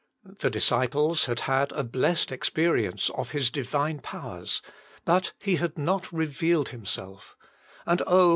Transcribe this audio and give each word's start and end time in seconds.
The 0.39 0.49
disciples 0.49 1.25
had 1.25 1.41
had 1.41 1.71
a 1.73 1.83
blessed 1.83 2.29
experi 2.29 2.89
ence 2.89 3.11
of 3.11 3.33
His 3.33 3.51
divine 3.51 3.99
powers, 3.99 4.63
but 5.05 5.33
He 5.37 5.57
had 5.57 5.77
not 5.77 6.11
revealed 6.11 6.69
Himself, 6.69 7.35
and 7.85 8.01
oh! 8.07 8.29